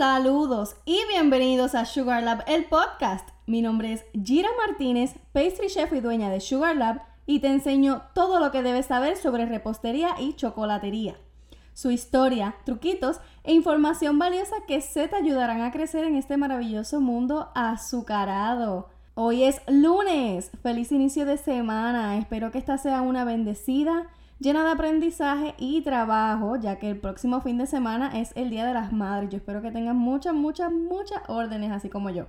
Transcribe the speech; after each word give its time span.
Saludos 0.00 0.76
y 0.86 0.98
bienvenidos 1.10 1.74
a 1.74 1.84
Sugar 1.84 2.22
Lab, 2.22 2.42
el 2.46 2.64
podcast. 2.64 3.28
Mi 3.46 3.60
nombre 3.60 3.92
es 3.92 4.06
Gira 4.14 4.48
Martínez, 4.66 5.14
pastry 5.34 5.66
chef 5.66 5.92
y 5.92 6.00
dueña 6.00 6.30
de 6.30 6.40
Sugar 6.40 6.74
Lab, 6.74 7.02
y 7.26 7.40
te 7.40 7.48
enseño 7.48 8.00
todo 8.14 8.40
lo 8.40 8.50
que 8.50 8.62
debes 8.62 8.86
saber 8.86 9.18
sobre 9.18 9.44
repostería 9.44 10.14
y 10.18 10.32
chocolatería. 10.36 11.18
Su 11.74 11.90
historia, 11.90 12.54
truquitos 12.64 13.20
e 13.44 13.52
información 13.52 14.18
valiosa 14.18 14.56
que 14.66 14.80
se 14.80 15.06
te 15.06 15.16
ayudarán 15.16 15.60
a 15.60 15.70
crecer 15.70 16.04
en 16.04 16.16
este 16.16 16.38
maravilloso 16.38 17.02
mundo 17.02 17.50
azucarado. 17.54 18.88
Hoy 19.14 19.42
es 19.44 19.60
lunes, 19.68 20.50
feliz 20.62 20.92
inicio 20.92 21.26
de 21.26 21.36
semana, 21.36 22.16
espero 22.16 22.50
que 22.50 22.56
esta 22.56 22.78
sea 22.78 23.02
una 23.02 23.24
bendecida 23.24 24.06
llena 24.40 24.64
de 24.64 24.70
aprendizaje 24.70 25.54
y 25.58 25.82
trabajo, 25.82 26.56
ya 26.56 26.78
que 26.78 26.90
el 26.90 26.98
próximo 26.98 27.42
fin 27.42 27.58
de 27.58 27.66
semana 27.66 28.18
es 28.18 28.32
el 28.34 28.48
Día 28.48 28.64
de 28.64 28.72
las 28.72 28.90
Madres. 28.90 29.30
Yo 29.30 29.36
espero 29.36 29.60
que 29.60 29.70
tengan 29.70 29.96
muchas, 29.96 30.34
muchas, 30.34 30.72
muchas 30.72 31.22
órdenes, 31.28 31.70
así 31.70 31.90
como 31.90 32.08
yo. 32.08 32.26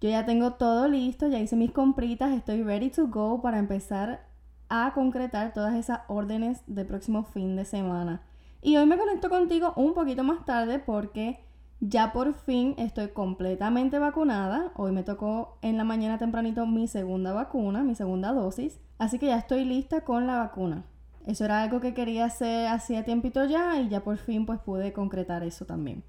Yo 0.00 0.10
ya 0.10 0.26
tengo 0.26 0.54
todo 0.54 0.88
listo, 0.88 1.28
ya 1.28 1.38
hice 1.38 1.56
mis 1.56 1.70
compritas, 1.70 2.32
estoy 2.32 2.62
ready 2.62 2.90
to 2.90 3.06
go 3.06 3.40
para 3.40 3.58
empezar 3.58 4.26
a 4.68 4.92
concretar 4.92 5.52
todas 5.52 5.74
esas 5.76 6.00
órdenes 6.08 6.62
del 6.66 6.86
próximo 6.86 7.22
fin 7.22 7.54
de 7.54 7.64
semana. 7.64 8.22
Y 8.60 8.76
hoy 8.76 8.86
me 8.86 8.98
conecto 8.98 9.30
contigo 9.30 9.72
un 9.76 9.94
poquito 9.94 10.24
más 10.24 10.44
tarde 10.44 10.80
porque 10.80 11.38
ya 11.78 12.12
por 12.12 12.34
fin 12.34 12.74
estoy 12.76 13.08
completamente 13.08 14.00
vacunada. 14.00 14.72
Hoy 14.74 14.90
me 14.90 15.04
tocó 15.04 15.58
en 15.62 15.76
la 15.76 15.84
mañana 15.84 16.18
tempranito 16.18 16.66
mi 16.66 16.88
segunda 16.88 17.32
vacuna, 17.32 17.84
mi 17.84 17.94
segunda 17.94 18.32
dosis. 18.32 18.80
Así 18.98 19.20
que 19.20 19.26
ya 19.26 19.38
estoy 19.38 19.64
lista 19.64 20.00
con 20.00 20.26
la 20.26 20.38
vacuna. 20.38 20.84
Eso 21.26 21.44
era 21.44 21.62
algo 21.62 21.80
que 21.80 21.92
quería 21.92 22.24
hacer 22.24 22.68
hacía 22.68 23.04
tiempito 23.04 23.44
ya 23.44 23.80
y 23.80 23.88
ya 23.88 24.02
por 24.04 24.16
fin 24.16 24.46
pues 24.46 24.60
pude 24.60 24.92
concretar 24.92 25.42
eso 25.42 25.66
también. 25.66 26.04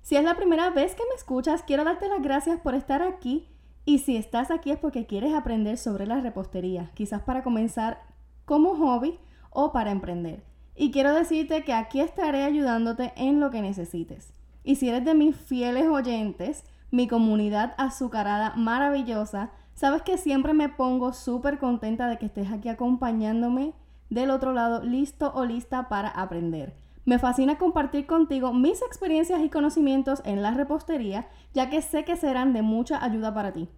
Si 0.00 0.16
es 0.16 0.24
la 0.24 0.34
primera 0.34 0.70
vez 0.70 0.94
que 0.94 1.04
me 1.08 1.14
escuchas, 1.14 1.62
quiero 1.62 1.84
darte 1.84 2.08
las 2.08 2.22
gracias 2.22 2.58
por 2.60 2.74
estar 2.74 3.02
aquí 3.02 3.46
y 3.84 3.98
si 3.98 4.16
estás 4.16 4.50
aquí 4.50 4.70
es 4.70 4.78
porque 4.78 5.06
quieres 5.06 5.34
aprender 5.34 5.76
sobre 5.76 6.06
la 6.06 6.20
repostería, 6.20 6.90
quizás 6.94 7.22
para 7.22 7.42
comenzar 7.42 8.02
como 8.46 8.74
hobby 8.74 9.18
o 9.50 9.72
para 9.72 9.90
emprender. 9.90 10.42
Y 10.74 10.90
quiero 10.90 11.14
decirte 11.14 11.64
que 11.64 11.74
aquí 11.74 12.00
estaré 12.00 12.44
ayudándote 12.44 13.12
en 13.16 13.40
lo 13.40 13.50
que 13.50 13.60
necesites. 13.60 14.32
Y 14.64 14.76
si 14.76 14.88
eres 14.88 15.04
de 15.04 15.14
mis 15.14 15.36
fieles 15.36 15.86
oyentes, 15.86 16.64
mi 16.90 17.08
comunidad 17.08 17.74
azucarada 17.76 18.54
maravillosa, 18.56 19.50
sabes 19.74 20.02
que 20.02 20.16
siempre 20.16 20.54
me 20.54 20.68
pongo 20.68 21.12
súper 21.12 21.58
contenta 21.58 22.08
de 22.08 22.18
que 22.18 22.26
estés 22.26 22.50
aquí 22.50 22.68
acompañándome 22.68 23.74
del 24.12 24.30
otro 24.30 24.52
lado 24.52 24.82
listo 24.82 25.32
o 25.34 25.44
lista 25.44 25.88
para 25.88 26.08
aprender. 26.08 26.74
Me 27.04 27.18
fascina 27.18 27.58
compartir 27.58 28.06
contigo 28.06 28.52
mis 28.52 28.82
experiencias 28.82 29.40
y 29.42 29.48
conocimientos 29.48 30.22
en 30.24 30.42
la 30.42 30.52
repostería, 30.52 31.28
ya 31.52 31.70
que 31.70 31.82
sé 31.82 32.04
que 32.04 32.16
serán 32.16 32.52
de 32.52 32.62
mucha 32.62 33.02
ayuda 33.02 33.34
para 33.34 33.52
ti. 33.52 33.68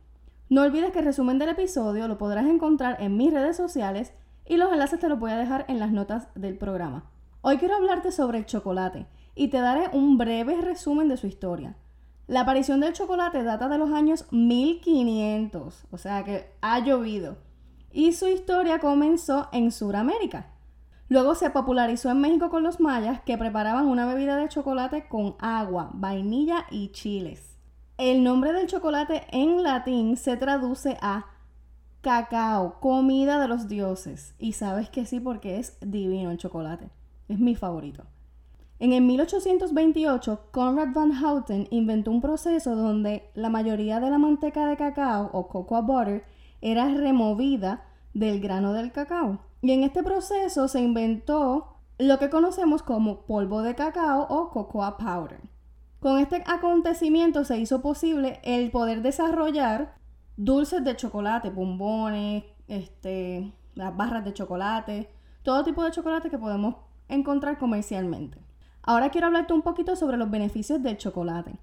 No 0.50 0.62
olvides 0.62 0.92
que 0.92 0.98
el 0.98 1.06
resumen 1.06 1.38
del 1.38 1.50
episodio 1.50 2.08
lo 2.08 2.18
podrás 2.18 2.46
encontrar 2.46 2.96
en 3.00 3.16
mis 3.16 3.32
redes 3.32 3.56
sociales 3.56 4.12
y 4.44 4.56
los 4.56 4.72
enlaces 4.72 5.00
te 5.00 5.08
los 5.08 5.18
voy 5.18 5.30
a 5.30 5.38
dejar 5.38 5.64
en 5.68 5.78
las 5.78 5.92
notas 5.92 6.28
del 6.34 6.58
programa. 6.58 7.04
Hoy 7.40 7.58
quiero 7.58 7.76
hablarte 7.76 8.10
sobre 8.10 8.38
el 8.38 8.46
chocolate 8.46 9.06
y 9.34 9.48
te 9.48 9.60
daré 9.60 9.88
un 9.96 10.18
breve 10.18 10.60
resumen 10.60 11.08
de 11.08 11.16
su 11.16 11.26
historia. 11.26 11.76
La 12.26 12.40
aparición 12.40 12.80
del 12.80 12.92
chocolate 12.92 13.42
data 13.42 13.68
de 13.68 13.78
los 13.78 13.90
años 13.90 14.26
1500, 14.32 15.86
o 15.90 15.98
sea 15.98 16.24
que 16.24 16.50
ha 16.60 16.80
llovido 16.80 17.36
y 17.94 18.12
su 18.12 18.26
historia 18.26 18.80
comenzó 18.80 19.48
en 19.52 19.70
Sudamérica. 19.70 20.48
Luego 21.08 21.34
se 21.36 21.50
popularizó 21.50 22.10
en 22.10 22.20
México 22.20 22.50
con 22.50 22.64
los 22.64 22.80
mayas 22.80 23.20
que 23.22 23.38
preparaban 23.38 23.86
una 23.86 24.04
bebida 24.04 24.36
de 24.36 24.48
chocolate 24.48 25.06
con 25.06 25.36
agua, 25.38 25.90
vainilla 25.94 26.66
y 26.70 26.88
chiles. 26.88 27.56
El 27.96 28.24
nombre 28.24 28.52
del 28.52 28.66
chocolate 28.66 29.22
en 29.30 29.62
latín 29.62 30.16
se 30.16 30.36
traduce 30.36 30.98
a 31.00 31.26
cacao, 32.00 32.80
comida 32.80 33.38
de 33.38 33.46
los 33.46 33.68
dioses. 33.68 34.34
Y 34.40 34.54
sabes 34.54 34.90
que 34.90 35.06
sí 35.06 35.20
porque 35.20 35.60
es 35.60 35.78
divino 35.80 36.32
el 36.32 36.38
chocolate. 36.38 36.90
Es 37.28 37.38
mi 37.38 37.54
favorito. 37.54 38.04
En 38.80 38.92
el 38.92 39.02
1828, 39.02 40.48
Conrad 40.50 40.88
van 40.92 41.12
Houten 41.12 41.68
inventó 41.70 42.10
un 42.10 42.20
proceso 42.20 42.74
donde 42.74 43.30
la 43.34 43.50
mayoría 43.50 44.00
de 44.00 44.10
la 44.10 44.18
manteca 44.18 44.66
de 44.66 44.76
cacao 44.76 45.30
o 45.32 45.46
cocoa 45.46 45.80
butter 45.80 46.24
era 46.64 46.88
removida 46.88 47.84
del 48.14 48.40
grano 48.40 48.72
del 48.72 48.90
cacao. 48.90 49.38
Y 49.60 49.72
en 49.72 49.84
este 49.84 50.02
proceso 50.02 50.66
se 50.66 50.80
inventó 50.80 51.76
lo 51.98 52.18
que 52.18 52.30
conocemos 52.30 52.82
como 52.82 53.26
polvo 53.26 53.62
de 53.62 53.74
cacao 53.74 54.26
o 54.28 54.50
cocoa 54.50 54.96
powder. 54.96 55.40
Con 56.00 56.18
este 56.18 56.42
acontecimiento 56.46 57.44
se 57.44 57.58
hizo 57.58 57.82
posible 57.82 58.40
el 58.42 58.70
poder 58.70 59.02
desarrollar 59.02 59.94
dulces 60.36 60.82
de 60.82 60.96
chocolate, 60.96 61.50
bombones, 61.50 62.44
este, 62.66 63.52
las 63.74 63.94
barras 63.94 64.24
de 64.24 64.32
chocolate, 64.32 65.10
todo 65.42 65.64
tipo 65.64 65.84
de 65.84 65.90
chocolate 65.90 66.30
que 66.30 66.38
podemos 66.38 66.76
encontrar 67.08 67.58
comercialmente. 67.58 68.38
Ahora 68.82 69.10
quiero 69.10 69.26
hablarte 69.26 69.52
un 69.52 69.62
poquito 69.62 69.96
sobre 69.96 70.16
los 70.16 70.30
beneficios 70.30 70.82
del 70.82 70.96
chocolate. 70.96 71.58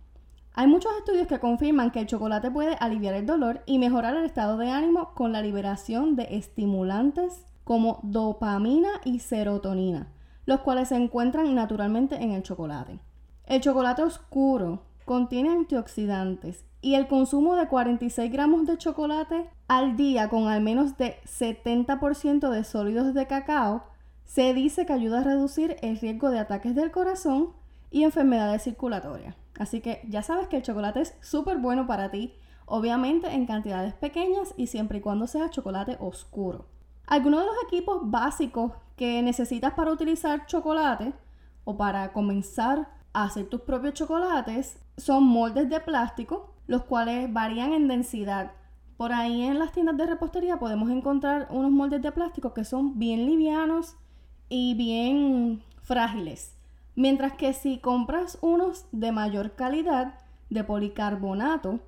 Hay 0.54 0.68
muchos 0.68 0.92
estudios 0.98 1.28
que 1.28 1.40
confirman 1.40 1.92
que 1.92 2.02
el 2.02 2.08
chocolate 2.08 2.52
puede 2.52 2.76
aliviar 2.82 3.14
el 3.14 3.26
dolor 3.26 3.62
y 3.66 3.80
mejorar 3.80 4.18
el 4.18 4.26
estado 4.26 4.58
de 4.58 4.70
ánimo 4.70 5.14
con 5.14 5.32
la 5.32 5.42
liberación 5.42 6.18
de 6.18 6.28
estimulantes 6.32 7.46
como 7.64 8.02
dopamina 8.04 8.90
y 9.06 9.20
serotonina, 9.20 10.12
los 10.46 10.60
cuales 10.60 10.90
se 10.90 10.98
encuentran 10.98 11.56
naturalmente 11.56 12.16
en 12.16 12.32
el 12.32 12.44
chocolate. 12.44 13.00
El 13.46 13.62
chocolate 13.62 14.04
oscuro 14.04 14.84
contiene 15.06 15.52
antioxidantes 15.52 16.66
y 16.82 16.96
el 16.96 17.08
consumo 17.08 17.56
de 17.56 17.70
46 17.70 18.30
gramos 18.30 18.66
de 18.66 18.78
chocolate 18.78 19.50
al 19.70 19.96
día 19.96 20.28
con 20.28 20.50
al 20.50 20.62
menos 20.62 20.98
de 20.98 21.16
70% 21.26 22.50
de 22.50 22.64
sólidos 22.66 23.14
de 23.14 23.26
cacao 23.26 23.84
se 24.26 24.54
dice 24.54 24.86
que 24.86 24.94
ayuda 24.94 25.20
a 25.20 25.24
reducir 25.24 25.78
el 25.82 25.98
riesgo 25.98 26.30
de 26.30 26.40
ataques 26.40 26.76
del 26.76 26.92
corazón 26.92 27.50
y 27.90 28.04
enfermedades 28.04 28.64
circulatorias. 28.64 29.36
Así 29.62 29.80
que 29.80 30.02
ya 30.10 30.24
sabes 30.24 30.48
que 30.48 30.58
el 30.58 30.64
chocolate 30.64 31.02
es 31.02 31.16
súper 31.22 31.60
bueno 31.60 31.86
para 31.86 32.10
ti, 32.10 32.34
obviamente 32.66 33.32
en 33.32 33.46
cantidades 33.46 33.94
pequeñas 33.94 34.56
y 34.58 34.66
siempre 34.66 34.98
y 34.98 35.02
cuando 35.02 35.28
sea 35.28 35.52
chocolate 35.52 35.98
oscuro. 36.00 36.66
Algunos 37.06 37.42
de 37.42 37.46
los 37.46 37.56
equipos 37.68 38.00
básicos 38.10 38.72
que 38.96 39.22
necesitas 39.22 39.74
para 39.74 39.92
utilizar 39.92 40.48
chocolate 40.48 41.14
o 41.64 41.78
para 41.78 42.12
comenzar 42.12 42.90
a 43.14 43.26
hacer 43.26 43.50
tus 43.50 43.62
propios 43.62 43.94
chocolates 43.94 44.80
son 44.98 45.26
moldes 45.26 45.70
de 45.70 45.80
plástico, 45.80 46.56
los 46.66 46.84
cuales 46.86 47.32
varían 47.32 47.74
en 47.74 47.88
densidad. 47.88 48.54
Por 48.98 49.14
ahí 49.14 49.44
en 49.44 49.60
las 49.60 49.74
tiendas 49.74 49.96
de 49.96 50.08
repostería 50.08 50.58
podemos 50.58 50.90
encontrar 50.90 51.50
unos 51.52 51.70
moldes 51.70 52.02
de 52.02 52.12
plástico 52.12 52.56
que 52.56 52.66
son 52.66 52.98
bien 52.98 53.28
livianos 53.28 53.96
y 54.50 54.74
bien 54.74 55.62
frágiles. 55.84 56.58
Mientras 57.02 57.34
que 57.34 57.52
si 57.54 57.80
compras 57.80 58.38
unos 58.42 58.86
de 58.92 59.12
mayor 59.12 59.56
calidad 59.56 60.20
de 60.52 60.64
policarbonato, 60.64 61.80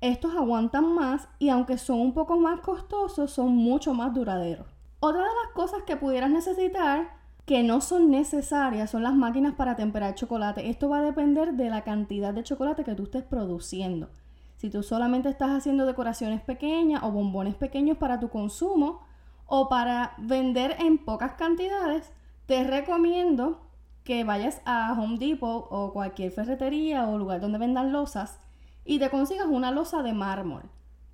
estos 0.00 0.34
aguantan 0.34 0.94
más 0.96 1.28
y 1.38 1.50
aunque 1.50 1.78
son 1.78 2.00
un 2.00 2.12
poco 2.12 2.40
más 2.40 2.58
costosos, 2.58 3.30
son 3.30 3.54
mucho 3.54 3.94
más 3.94 4.12
duraderos. 4.12 4.66
Otra 4.98 5.20
de 5.20 5.28
las 5.44 5.52
cosas 5.54 5.84
que 5.84 5.96
pudieras 5.96 6.30
necesitar 6.30 7.12
que 7.46 7.62
no 7.62 7.80
son 7.80 8.10
necesarias 8.10 8.90
son 8.90 9.04
las 9.04 9.14
máquinas 9.14 9.54
para 9.54 9.76
temperar 9.76 10.16
chocolate. 10.16 10.68
Esto 10.68 10.88
va 10.88 10.98
a 10.98 11.02
depender 11.02 11.52
de 11.52 11.70
la 11.70 11.84
cantidad 11.84 12.34
de 12.34 12.42
chocolate 12.42 12.82
que 12.82 12.96
tú 12.96 13.04
estés 13.04 13.22
produciendo. 13.22 14.08
Si 14.56 14.70
tú 14.70 14.82
solamente 14.82 15.28
estás 15.28 15.50
haciendo 15.50 15.86
decoraciones 15.86 16.40
pequeñas 16.40 17.04
o 17.04 17.12
bombones 17.12 17.54
pequeños 17.54 17.96
para 17.96 18.18
tu 18.18 18.28
consumo 18.28 19.02
o 19.46 19.68
para 19.68 20.14
vender 20.18 20.74
en 20.80 20.98
pocas 20.98 21.34
cantidades, 21.34 22.10
te 22.46 22.64
recomiendo 22.64 23.67
que 24.08 24.24
vayas 24.24 24.62
a 24.64 24.90
Home 24.94 25.18
Depot 25.18 25.66
o 25.68 25.92
cualquier 25.92 26.32
ferretería 26.32 27.06
o 27.06 27.18
lugar 27.18 27.42
donde 27.42 27.58
vendan 27.58 27.92
losas 27.92 28.40
y 28.86 28.98
te 28.98 29.10
consigas 29.10 29.46
una 29.46 29.70
losa 29.70 30.02
de 30.02 30.14
mármol 30.14 30.62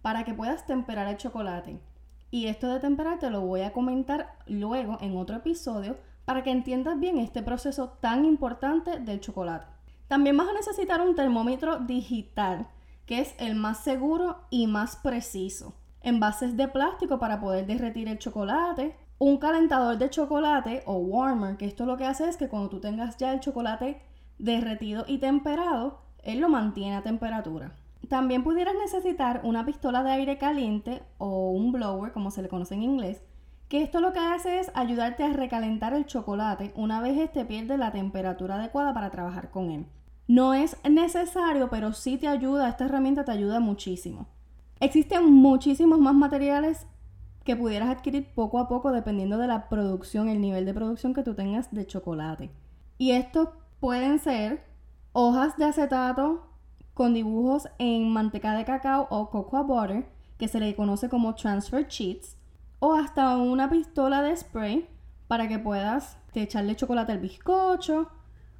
para 0.00 0.22
que 0.22 0.32
puedas 0.32 0.64
temperar 0.64 1.08
el 1.08 1.16
chocolate. 1.16 1.80
Y 2.30 2.46
esto 2.46 2.68
de 2.68 2.78
temperar 2.78 3.18
te 3.18 3.30
lo 3.30 3.40
voy 3.40 3.62
a 3.62 3.72
comentar 3.72 4.36
luego 4.46 4.98
en 5.00 5.16
otro 5.16 5.34
episodio 5.34 5.96
para 6.24 6.44
que 6.44 6.52
entiendas 6.52 7.00
bien 7.00 7.18
este 7.18 7.42
proceso 7.42 7.88
tan 8.00 8.24
importante 8.24 9.00
del 9.00 9.18
chocolate. 9.18 9.66
También 10.06 10.36
vas 10.36 10.50
a 10.50 10.52
necesitar 10.52 11.00
un 11.00 11.16
termómetro 11.16 11.80
digital, 11.80 12.68
que 13.06 13.18
es 13.18 13.34
el 13.40 13.56
más 13.56 13.82
seguro 13.82 14.42
y 14.50 14.68
más 14.68 14.94
preciso. 14.94 15.74
Envases 16.00 16.56
de 16.56 16.68
plástico 16.68 17.18
para 17.18 17.40
poder 17.40 17.66
derretir 17.66 18.06
el 18.06 18.20
chocolate, 18.20 18.96
un 19.18 19.38
calentador 19.38 19.98
de 19.98 20.10
chocolate 20.10 20.82
o 20.86 20.96
warmer, 20.96 21.56
que 21.56 21.66
esto 21.66 21.86
lo 21.86 21.96
que 21.96 22.04
hace 22.04 22.28
es 22.28 22.36
que 22.36 22.48
cuando 22.48 22.68
tú 22.68 22.80
tengas 22.80 23.16
ya 23.16 23.32
el 23.32 23.40
chocolate 23.40 24.00
derretido 24.38 25.04
y 25.06 25.18
temperado, 25.18 26.00
él 26.22 26.40
lo 26.40 26.48
mantiene 26.48 26.96
a 26.96 27.02
temperatura. 27.02 27.72
También 28.08 28.42
pudieras 28.44 28.74
necesitar 28.74 29.40
una 29.44 29.64
pistola 29.64 30.02
de 30.02 30.10
aire 30.10 30.38
caliente 30.38 31.02
o 31.18 31.50
un 31.50 31.72
blower, 31.72 32.12
como 32.12 32.30
se 32.30 32.42
le 32.42 32.48
conoce 32.48 32.74
en 32.74 32.82
inglés, 32.82 33.22
que 33.68 33.82
esto 33.82 34.00
lo 34.00 34.12
que 34.12 34.18
hace 34.18 34.58
es 34.58 34.70
ayudarte 34.74 35.24
a 35.24 35.32
recalentar 35.32 35.94
el 35.94 36.04
chocolate 36.04 36.72
una 36.76 37.00
vez 37.00 37.16
este 37.18 37.44
pierde 37.44 37.78
la 37.78 37.92
temperatura 37.92 38.56
adecuada 38.56 38.92
para 38.92 39.10
trabajar 39.10 39.50
con 39.50 39.70
él. 39.70 39.86
No 40.26 40.54
es 40.54 40.76
necesario, 40.88 41.70
pero 41.70 41.92
sí 41.92 42.18
te 42.18 42.28
ayuda, 42.28 42.68
esta 42.68 42.84
herramienta 42.84 43.24
te 43.24 43.32
ayuda 43.32 43.60
muchísimo. 43.60 44.26
Existen 44.80 45.32
muchísimos 45.32 45.98
más 45.98 46.14
materiales 46.14 46.86
que 47.44 47.56
pudieras 47.56 47.90
adquirir 47.90 48.32
poco 48.34 48.58
a 48.58 48.68
poco 48.68 48.90
dependiendo 48.90 49.38
de 49.38 49.46
la 49.46 49.68
producción, 49.68 50.28
el 50.28 50.40
nivel 50.40 50.64
de 50.64 50.74
producción 50.74 51.14
que 51.14 51.22
tú 51.22 51.34
tengas 51.34 51.72
de 51.72 51.86
chocolate. 51.86 52.50
Y 52.98 53.12
estos 53.12 53.50
pueden 53.80 54.18
ser 54.18 54.64
hojas 55.12 55.56
de 55.56 55.66
acetato 55.66 56.48
con 56.94 57.12
dibujos 57.12 57.68
en 57.78 58.08
manteca 58.10 58.54
de 58.54 58.64
cacao 58.64 59.06
o 59.10 59.30
cocoa 59.30 59.62
butter, 59.62 60.06
que 60.38 60.48
se 60.48 60.60
le 60.60 60.74
conoce 60.74 61.08
como 61.08 61.34
transfer 61.34 61.86
sheets, 61.86 62.36
o 62.78 62.94
hasta 62.94 63.36
una 63.36 63.68
pistola 63.68 64.22
de 64.22 64.36
spray 64.36 64.88
para 65.28 65.48
que 65.48 65.58
puedas 65.58 66.18
echarle 66.34 66.76
chocolate 66.76 67.12
al 67.12 67.18
bizcocho, 67.18 68.08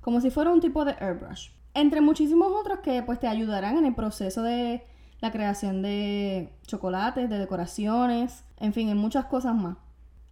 como 0.01 0.21
si 0.21 0.31
fuera 0.31 0.53
un 0.53 0.61
tipo 0.61 0.85
de 0.85 0.95
airbrush. 1.01 1.51
Entre 1.73 2.01
muchísimos 2.01 2.53
otros 2.53 2.81
que 2.81 3.03
pues 3.03 3.19
te 3.19 3.27
ayudarán 3.27 3.79
en 3.79 3.87
el 3.87 3.95
proceso 3.95 4.43
de 4.43 4.87
la 5.25 5.33
creación 5.33 5.81
de 5.81 6.53
chocolates, 6.67 7.31
de 7.31 7.39
decoraciones, 7.39 8.45
en 8.59 8.75
fin, 8.75 8.91
en 8.91 8.99
muchas 8.99 9.25
cosas 9.25 9.55
más. 9.55 9.79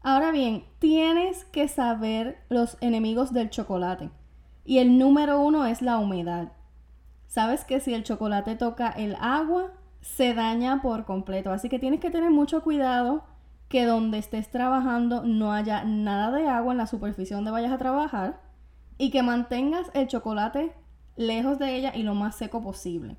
Ahora 0.03 0.33
bien, 0.33 0.65
tienes 0.81 1.47
que 1.47 1.67
saber 1.67 2.44
los 2.50 2.77
enemigos 2.83 3.33
del 3.33 3.49
chocolate. 3.49 4.11
Y 4.67 4.81
el 4.81 4.99
número 4.99 5.41
uno 5.41 5.65
es 5.65 5.81
la 5.81 5.97
humedad. 5.97 6.53
Sabes 7.27 7.65
que 7.65 7.81
si 7.81 7.94
el 7.94 8.05
chocolate 8.05 8.55
toca 8.55 8.91
el 8.91 9.17
agua, 9.19 9.73
se 10.03 10.35
daña 10.35 10.83
por 10.83 11.06
completo. 11.06 11.53
Así 11.53 11.71
que 11.71 11.79
tienes 11.79 12.00
que 12.00 12.11
tener 12.11 12.31
mucho 12.31 12.62
cuidado 12.62 13.25
que 13.71 13.87
donde 13.87 14.19
estés 14.19 14.50
trabajando 14.50 15.23
no 15.23 15.55
haya 15.55 15.85
nada 15.85 16.33
de 16.33 16.49
agua 16.49 16.73
en 16.73 16.79
la 16.79 16.87
superficie 16.87 17.35
donde 17.35 17.50
vayas 17.50 17.73
a 17.73 17.79
trabajar 17.79 18.43
y 18.99 19.11
que 19.11 19.23
mantengas 19.23 19.91
el 19.95 20.06
chocolate 20.06 20.75
lejos 21.17 21.59
de 21.59 21.77
ella 21.77 21.93
y 21.95 22.03
lo 22.03 22.12
más 22.15 22.37
seco 22.37 22.61
posible. 22.61 23.17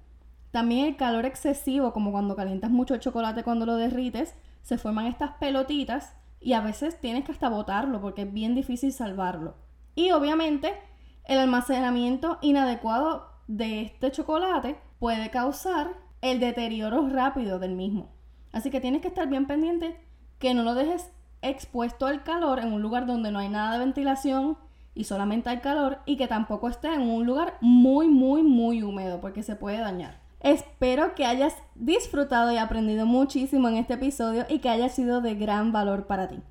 También 0.53 0.85
el 0.85 0.97
calor 0.97 1.25
excesivo, 1.25 1.93
como 1.93 2.11
cuando 2.11 2.35
calientas 2.35 2.69
mucho 2.69 2.93
el 2.93 2.99
chocolate 2.99 3.43
cuando 3.43 3.65
lo 3.65 3.75
derrites, 3.75 4.35
se 4.61 4.77
forman 4.77 5.07
estas 5.07 5.31
pelotitas 5.39 6.15
y 6.39 6.53
a 6.53 6.61
veces 6.61 7.01
tienes 7.01 7.25
que 7.25 7.31
hasta 7.31 7.49
botarlo 7.49 7.99
porque 7.99 8.21
es 8.21 8.31
bien 8.31 8.53
difícil 8.53 8.93
salvarlo. 8.93 9.55
Y 9.95 10.11
obviamente 10.11 10.75
el 11.23 11.39
almacenamiento 11.39 12.37
inadecuado 12.43 13.31
de 13.47 13.81
este 13.81 14.11
chocolate 14.11 14.75
puede 14.99 15.31
causar 15.31 15.95
el 16.21 16.39
deterioro 16.39 17.09
rápido 17.09 17.57
del 17.57 17.73
mismo. 17.73 18.11
Así 18.51 18.69
que 18.69 18.79
tienes 18.79 19.01
que 19.01 19.07
estar 19.07 19.27
bien 19.27 19.47
pendiente 19.47 19.99
que 20.37 20.53
no 20.53 20.61
lo 20.61 20.75
dejes 20.75 21.11
expuesto 21.41 22.05
al 22.05 22.23
calor 22.23 22.59
en 22.59 22.73
un 22.73 22.83
lugar 22.83 23.07
donde 23.07 23.31
no 23.31 23.39
hay 23.39 23.49
nada 23.49 23.73
de 23.73 23.85
ventilación 23.85 24.59
y 24.93 25.05
solamente 25.05 25.49
hay 25.49 25.61
calor 25.61 26.01
y 26.05 26.15
que 26.15 26.27
tampoco 26.27 26.69
esté 26.69 26.93
en 26.93 27.01
un 27.01 27.25
lugar 27.25 27.57
muy 27.59 28.07
muy 28.07 28.43
muy 28.43 28.83
húmedo 28.83 29.19
porque 29.19 29.41
se 29.41 29.55
puede 29.55 29.79
dañar. 29.79 30.22
Espero 30.43 31.15
que 31.15 31.25
hayas 31.25 31.55
disfrutado 31.73 32.51
y 32.51 32.57
aprendido 32.57 33.05
muchísimo 33.05 33.69
en 33.69 33.77
este 33.77 33.93
episodio 33.93 34.45
y 34.49 34.59
que 34.59 34.67
haya 34.67 34.89
sido 34.89 35.21
de 35.21 35.35
gran 35.35 35.71
valor 35.71 36.05
para 36.05 36.27
ti. 36.27 36.41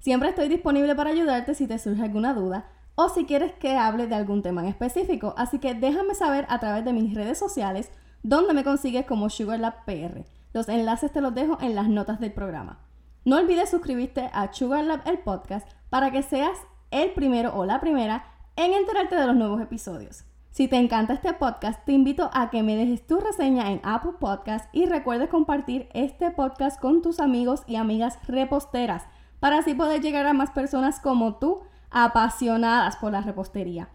Siempre 0.00 0.28
estoy 0.28 0.48
disponible 0.48 0.94
para 0.94 1.10
ayudarte 1.10 1.54
si 1.54 1.66
te 1.66 1.78
surge 1.78 2.02
alguna 2.02 2.34
duda 2.34 2.68
o 2.94 3.08
si 3.08 3.24
quieres 3.24 3.54
que 3.54 3.74
hable 3.74 4.06
de 4.06 4.16
algún 4.16 4.42
tema 4.42 4.60
en 4.60 4.68
específico, 4.68 5.32
así 5.38 5.60
que 5.60 5.72
déjame 5.72 6.14
saber 6.14 6.44
a 6.50 6.60
través 6.60 6.84
de 6.84 6.92
mis 6.92 7.14
redes 7.14 7.38
sociales 7.38 7.90
donde 8.22 8.52
me 8.52 8.64
consigues 8.64 9.06
como 9.06 9.30
SugarLabPR. 9.30 10.26
Los 10.52 10.68
enlaces 10.68 11.10
te 11.10 11.22
los 11.22 11.34
dejo 11.34 11.56
en 11.62 11.74
las 11.74 11.88
notas 11.88 12.20
del 12.20 12.34
programa. 12.34 12.80
No 13.24 13.36
olvides 13.36 13.70
suscribirte 13.70 14.28
a 14.34 14.52
SugarLab 14.52 15.08
el 15.08 15.20
podcast 15.20 15.66
para 15.88 16.10
que 16.10 16.22
seas 16.22 16.58
el 16.90 17.12
primero 17.12 17.56
o 17.56 17.64
la 17.64 17.80
primera 17.80 18.26
en 18.56 18.74
enterarte 18.74 19.16
de 19.16 19.26
los 19.26 19.36
nuevos 19.36 19.62
episodios. 19.62 20.24
Si 20.50 20.66
te 20.66 20.76
encanta 20.76 21.12
este 21.12 21.32
podcast, 21.34 21.84
te 21.84 21.92
invito 21.92 22.30
a 22.32 22.50
que 22.50 22.62
me 22.62 22.74
dejes 22.74 23.06
tu 23.06 23.20
reseña 23.20 23.70
en 23.70 23.80
Apple 23.84 24.14
Podcast 24.18 24.68
y 24.74 24.86
recuerdes 24.86 25.28
compartir 25.28 25.88
este 25.94 26.30
podcast 26.30 26.80
con 26.80 27.02
tus 27.02 27.20
amigos 27.20 27.62
y 27.66 27.76
amigas 27.76 28.18
reposteras 28.26 29.04
para 29.40 29.58
así 29.58 29.74
poder 29.74 30.00
llegar 30.00 30.26
a 30.26 30.32
más 30.32 30.50
personas 30.50 31.00
como 31.00 31.36
tú 31.36 31.60
apasionadas 31.90 32.96
por 32.96 33.12
la 33.12 33.20
repostería. 33.20 33.88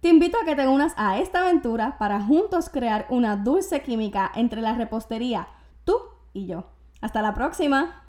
Te 0.00 0.08
invito 0.08 0.36
a 0.40 0.44
que 0.44 0.54
te 0.54 0.68
unas 0.68 0.92
a 0.96 1.18
esta 1.18 1.40
aventura 1.40 1.96
para 1.98 2.20
juntos 2.20 2.68
crear 2.68 3.06
una 3.08 3.36
dulce 3.36 3.82
química 3.82 4.30
entre 4.34 4.60
la 4.60 4.74
repostería, 4.74 5.48
tú 5.84 5.96
y 6.32 6.46
yo. 6.46 6.66
Hasta 7.00 7.22
la 7.22 7.34
próxima. 7.34 8.03